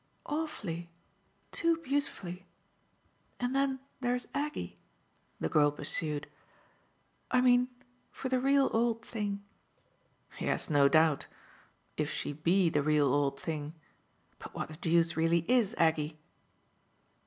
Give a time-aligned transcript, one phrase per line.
[0.25, 0.89] "Awfully
[1.51, 2.47] too beautifully.
[3.39, 4.79] And then there's Aggie,"
[5.39, 6.25] the girl pursued.
[7.29, 7.67] "I mean
[8.11, 9.43] for the real old thing."
[10.39, 11.27] "Yes, no doubt
[11.97, 13.75] if she BE the real old thing.
[14.39, 16.17] But what the deuce really IS Aggie?"